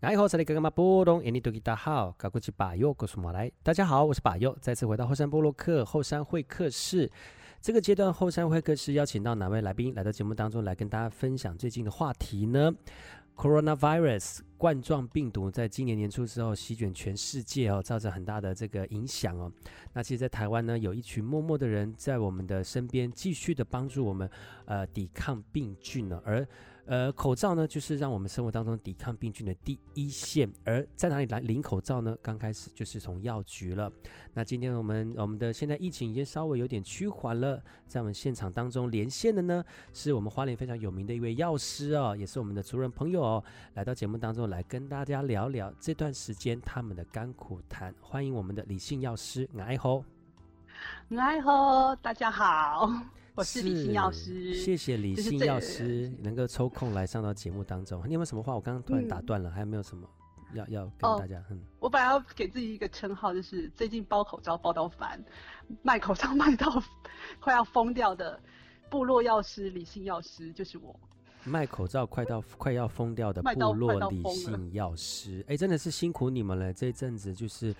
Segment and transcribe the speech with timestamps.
[0.00, 0.14] 大
[1.74, 7.10] 好，高古吉巴佑，告诉马来，大家好，我是巴佑，再次回到后山部落客后山会客室。
[7.60, 12.72] 这个阶段后山会客室邀请到哪位来宾来到节目当中来跟大家分享最近的话题呢
[13.34, 19.50] ？Coronavirus 冠状病毒在今年年初之后席卷全世界哦，造成很大的这个影响哦。
[19.92, 24.30] 那其实，在台湾呢，有一群默默的人在我们的身边，继续的帮助我们
[24.66, 26.46] 呃抵抗病菌呢，而。
[26.88, 30.50] 呃，口罩呢，就是让我们生活当中抵抗病菌的第一线。
[30.64, 32.16] 而在哪里来领口罩呢？
[32.22, 33.92] 刚开始就是从药局了。
[34.32, 39.62] 那今天我们我们的现在疫情已经稍微有点趋缓了，在我们现场当中连线的呢，
[39.92, 47.94] 是我们花莲非常有名的一位药师哦，也是我们的族人朋友哦，来到节目当中来跟大家聊聊这段时间他们的甘苦谈。
[48.00, 50.02] 欢迎我们的李姓药师，爱吼，
[51.10, 52.90] 爱吼，大家好。
[53.38, 58.02] 我是李姓药师，谢谢李姓药师能够抽空来上到节目当中。
[58.04, 58.52] 你有没有什么话？
[58.52, 60.04] 我刚刚突然打断了，嗯、还有没有什么
[60.54, 61.40] 要要跟大家？
[61.48, 65.24] 嗯，我本来要给自己一个称号，就是最近包口罩包到烦，
[65.82, 66.82] 卖口罩卖到
[67.38, 68.40] 快要疯掉的
[68.90, 70.98] 部落药师理性药师，就是我。
[71.44, 76.72] 卖口罩快到 快要疯掉的部落理性药师，哎、欸，真的是辛苦你们了。
[76.72, 77.72] 这一阵子就是。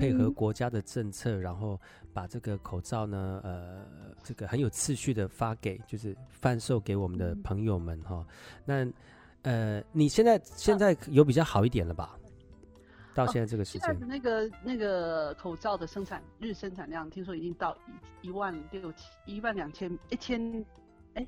[0.00, 1.78] 配合国家的政策，嗯，然后
[2.14, 3.84] 把这个口罩呢，呃，
[4.22, 8.26] 这个很有次序的发给，就是贩售给我们的朋友们哈，
[8.66, 8.92] 嗯。
[9.44, 12.16] 那呃，你现在现在有比较好一点了吧？
[13.12, 17.76] 到现在这个时间，哦，现在的那个那个口罩的生产日生产量，听说已经到
[18.22, 20.64] 一一万六千一万两千一千
[21.14, 21.26] 哎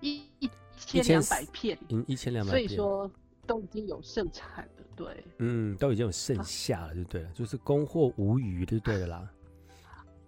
[0.00, 3.10] 一一千两百片，嗯，一千两百，所以说
[3.46, 4.84] 都已经有盛产了。
[4.94, 9.28] 对，嗯，都已经有剩下了，就对了，啊、就是供货无余，就对了啦。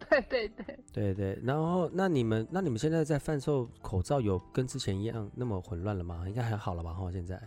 [0.08, 1.38] 对对对，对对。
[1.42, 6.24] 然后，那你们，那你们现在在贩售口罩，有跟之前一样那么混乱了吗？
[6.26, 6.92] 应该还好了吧？
[6.92, 7.40] 哈，现在。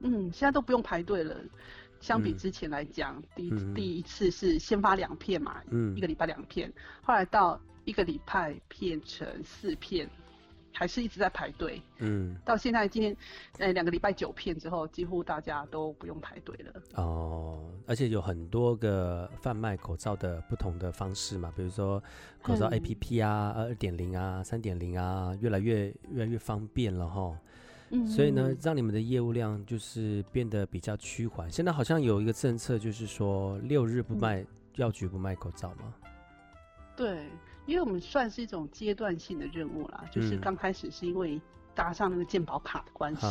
[0.00, 1.36] 嗯，现在都不用排队了。
[2.00, 6.70] 相比之前来讲，嗯、第一、嗯、第一次是先发两片嘛，嗯，一个礼拜两片，
[7.02, 10.08] 后来到一个礼拜片成四片。
[10.76, 13.16] 还是一直在排队，嗯，到现在今天，
[13.58, 16.82] 呃，两个礼拜九片之后，几乎大家都不用排队了。
[16.96, 22.02] 哦，而且有很多个贩卖口罩的不同的方式嘛，比如说
[22.42, 27.38] 口罩 APP 啊，二点零啊，三点零啊，越来越越来越方便了哈。
[27.90, 31.48] 嗯，所以呢，让你们的业务量就是变得比较趋缓。
[31.48, 35.94] 现在好像有一个政策，就是说六日不卖，药局不卖口罩吗？
[36.96, 37.28] 对。
[37.66, 41.40] 因为我们算是一种阶段性的任务啦，就是刚开始是因为
[41.74, 43.26] 搭上那个健保卡的关系，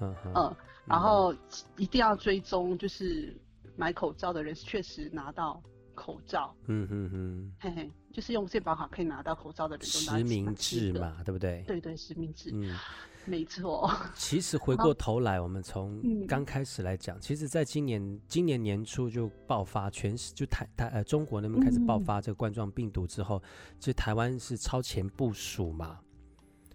[0.00, 0.56] 嗯，嗯，
[0.86, 1.34] 然后
[1.76, 3.36] 一定要追踪，就是
[3.76, 5.62] 买口罩的人确实拿到
[5.94, 11.64] 口罩，嗯嗯嗯，嘿嘿，就是用健保卡可以拿到口罩的人都拿，实名制嘛，对不对？
[11.66, 12.76] 对对，实名制，嗯。
[13.28, 23.42] 没错，其实回过头来，我们从刚开始来讲，嗯，其实在今年今年年初就爆发全是就台台呃中国那边开始爆发这个冠状病毒之后，
[23.78, 25.98] 其实台湾是超前部署嘛。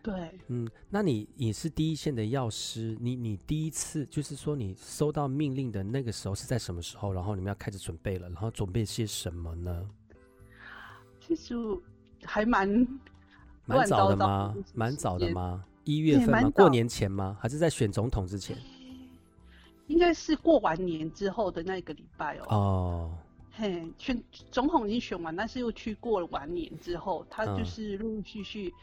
[0.03, 7.13] 对，嗯，那你你是第一线的药师，你你第一次就是说你收到命令的那个时候是在什么时候？
[7.13, 9.87] 然后你们要开始准备了，然后准备些什么呢？
[11.19, 11.55] 其实
[12.23, 12.67] 还蛮
[13.65, 14.55] 蛮早的吗？
[14.73, 15.63] 蛮早的吗？
[15.83, 16.49] 一月份吗？
[16.51, 17.37] 过年前吗？
[17.39, 18.57] 还是在选总统之前？
[19.87, 22.45] 应该是过完年之后的那个礼拜哦。
[22.49, 23.17] 哦，
[23.51, 28.73] 嘿，选总统已经选完，但是又去过了完年之后，他就是陆陆续续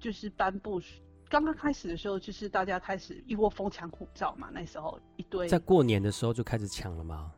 [0.00, 0.80] 就是颁布。
[1.28, 5.48] 刚刚开始的时候，就是大家开始一窝蜂抢口罩嘛，那时候一堆。
[5.48, 7.32] 在过年的时候就开始抢了吗？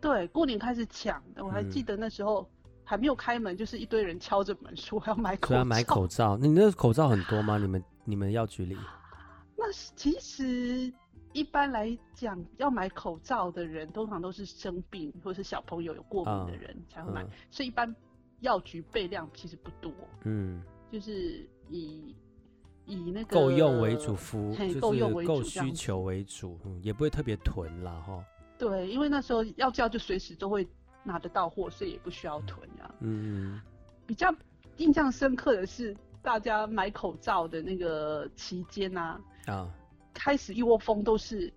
[0.00, 2.48] 对，过年开始抢，我还记得那时候。
[2.88, 5.56] 还没有开门，就是一堆人敲着门说要买口罩。
[5.56, 7.58] 要买口罩，你那口罩很多吗？
[7.58, 8.74] 你们你们药局里？
[9.58, 10.90] 那其实
[11.32, 17.94] 一般来讲，要买口罩的人通常都是生病或是小朋友有过敏的人才会买，嗯、所以一般
[18.40, 19.92] 药局备量其实不多。
[20.24, 22.14] 嗯，就是以
[22.86, 28.24] 以那个够用为主，服够用为主，够需求为主，嗯，也不会特别囤啦哈。
[28.56, 30.66] 对，因为那时候要叫就随时都会。
[31.08, 32.94] 拿得到货，所以也不需要囤呀。
[32.98, 33.60] 嗯，
[34.08, 34.34] 比较
[34.78, 39.72] 印象深刻的是，大家买口罩的那个期间啊，啊，
[40.12, 41.52] 开始一窝蜂都是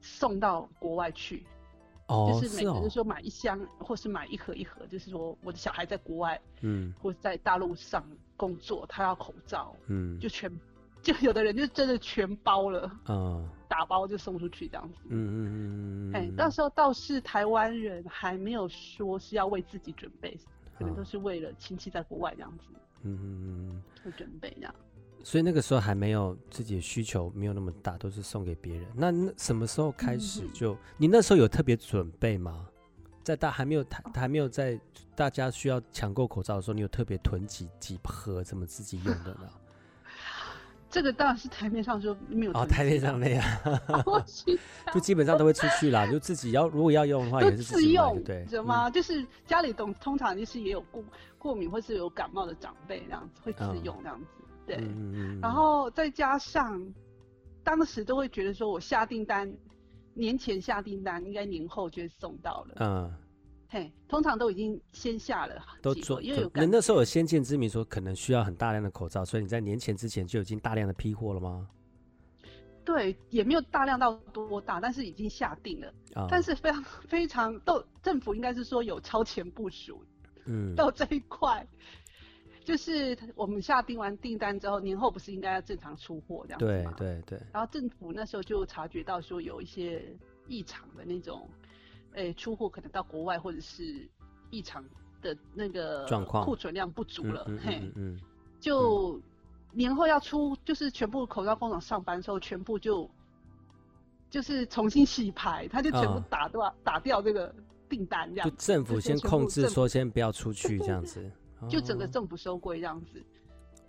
[0.00, 1.46] 送到国外去。
[2.06, 8.02] 哦，就是每个人说买一箱，或是买一盒一盒，就是说我的小孩在国外，嗯，或者在大陆上
[8.34, 10.50] 工作，他要口罩，嗯，就全。
[11.00, 20.36] 就有的人就真的全包了，嗯，打包就送出去这样子，嗯嗯嗯嗯，哎，到时候倒是台湾人还没有说是要为自己准备，
[20.76, 22.64] 可能都是为了亲戚在国外这样子，
[23.02, 24.74] 嗯嗯嗯，会准备这样。
[25.24, 28.86] 所以那个时候还没有自己的需求，没有那么大，都是送给别人。
[28.94, 30.74] 那那什么时候开始就？
[30.74, 32.68] 嗯、你那时候有特别准备吗？
[33.24, 34.80] 在大还没有他还没有在
[35.14, 39.50] 大家需要抢购口罩的时候，你有特别囤几几盒怎么自己用的呢？
[40.98, 43.42] 这个当然是台面上说没有哦，台面上没有，
[44.92, 48.88] 就基本上都会出去啦，就自己要如果要用的话也是自己用，对，知道吗？
[48.88, 51.04] 嗯、就是家里通通常就是也有过
[51.38, 54.26] 过敏或是有感冒的长辈这样子会自用这样子。
[54.40, 56.84] 嗯对，嗯、然后再加上，
[57.64, 59.50] 当时都会觉得说，我下订单，
[60.12, 62.74] 年前下订单，应该年后就会送到了。
[62.80, 63.14] 嗯，
[63.68, 71.68] 嘿，通常都已经先下了，都做，因为有那那时候有先见之明，说可能需要很大量的口罩，所以你在年前之前就已经大量的批货了吗？
[72.82, 75.92] 对，也没有大量到多大，但是已经下定了。
[76.14, 80.02] 啊、但是非常非常都政府应该是说有超前部署，
[80.46, 81.66] 嗯，到这一块。
[82.64, 86.94] 就是我们下订完订单之后，年后不是应该要正常出货这样子吗？
[86.96, 87.40] 对对对。
[87.52, 90.04] 然后政府那时候就察觉到说有一些
[90.46, 91.48] 异常的那种，
[92.14, 94.08] 诶，出货可能到国外或者是
[94.50, 94.84] 异常
[95.20, 98.20] 的那个状况，库存量不足了，嗯嗯嗯嗯嘿，嗯，
[98.60, 99.20] 就
[99.72, 103.08] 年后要出，就是全部口罩工厂上班的时候，全部就
[104.30, 107.54] 就是重新洗牌，他就全部打断、哦、打掉这个
[107.88, 108.48] 订单这样。
[108.48, 111.30] 就政府先控制说先不要出去这样子。
[111.68, 113.20] 就整个政府收归这样子，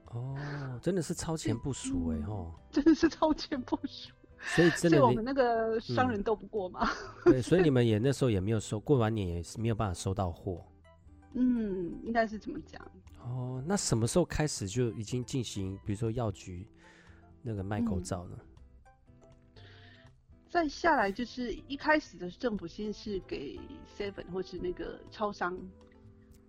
[0.05, 0.35] 哦，
[0.81, 6.89] 真的是超前部署哎吼，真的是超前部署，所以真的，我们那个商人斗不过嘛、
[7.25, 7.33] 嗯。
[7.33, 10.65] 对，所以你 们也那时候也没有收，过完年也是没有办法收到货。
[11.33, 12.81] 嗯，应该是怎么讲？
[13.23, 16.67] 哦，那什么时候开始就已经进行，比如说药局
[17.41, 18.37] 那个卖口罩呢？
[19.55, 19.61] 嗯、
[20.49, 23.59] 再下来就是一开始的政府先是给
[23.97, 25.57] Seven 或是那个超商，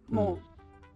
[0.06, 0.42] 某、嗯。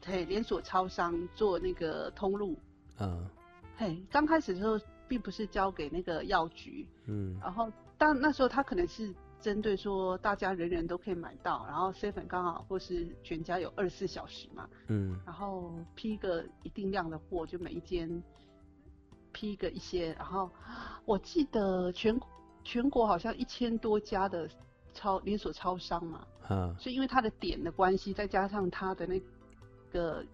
[0.06, 2.58] 嘿，连锁超商做那个通路，
[2.99, 3.26] 嗯，
[3.75, 4.79] 嘿，刚开始的时候
[5.09, 18.23] 并不是交给那个药局，嗯，然后当那时候他可能是针对说大家人人都可以买到，然后 seven 刚好或是全家有二十四小时嘛，嗯，然后批个一定量的货，就每一间
[19.33, 20.51] 批个一些，然后
[21.05, 22.19] 我记得全
[22.62, 24.49] 全国好像一千多家的
[24.93, 29.27] 超连锁超商嘛，嗯，所以因为它的点的关系，再加上它的那个。
[29.95, 30.27] 个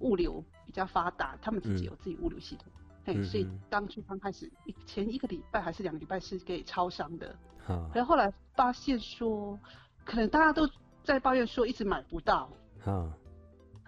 [0.00, 2.70] 物流比较发达，他们自己有自己物流系统，
[3.08, 4.52] 嘿、嗯，所以当初刚开始
[4.84, 7.34] 前一个礼拜还是两个礼拜是给超商的，
[7.66, 9.58] 然后、嗯、后来发现说，
[10.04, 10.68] 可能大家都
[11.02, 12.50] 在抱怨说一直买不到，
[12.86, 13.10] 嗯，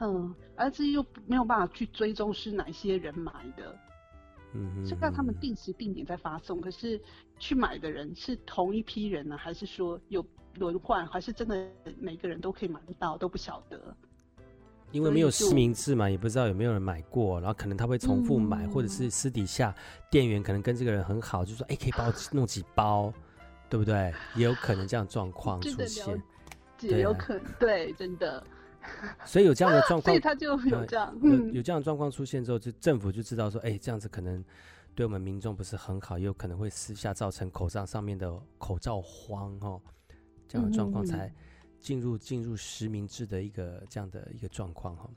[0.00, 3.78] 嗯，而且又没有办法去追踪是哪些人买的，
[4.54, 6.98] 嗯哼，虽然他们定时定点在发送，可是
[7.38, 10.24] 去买的人是同一批人呢，还是说有
[10.54, 13.94] 轮换，还是真的每个人都可以买得到，都不晓得。
[14.92, 19.74] 因为没有实名制嘛，也不知道有没有人买过，然后可能他会重复买，嗯、或者是私底下
[20.10, 23.12] 店员可能跟这个人很好，就说：“哎、欸，可以帮我弄几包，
[23.68, 26.22] 对不对？” 也有可能这样状况出现，
[26.80, 28.42] 也有可能，对，真的。
[29.24, 34.44] 所以有这样的状况， 所以他就有这样，有有这样的状况出现之后，就政府就知道说：“哎、欸，这样子可能
[34.94, 39.80] 对我们民众不是很好，也有可能会私下造成口罩上面的口罩荒哦，
[40.48, 41.32] 这样的状况才。”
[41.80, 45.08] 进入进入实名制的一个这样的一个状况哈，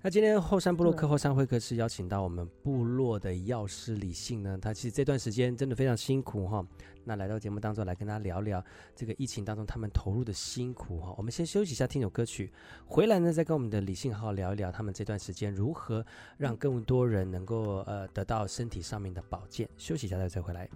[0.00, 6.64] 那今天后山部落客后山会客室邀请到我们部落的药师李信呢，他其实这段时间真的非常辛苦哈，
[7.04, 8.64] 那来到节目当中来跟大家聊聊
[8.94, 12.52] 这个疫情当中他们投入的辛苦哈，我们先休息一下听首歌曲，
[12.86, 16.04] 回来呢再跟我们的李信好好聊一聊他们这段时间如何
[16.38, 20.68] 让更多人能够呃得到身体上面的保健，休息一下再再回来。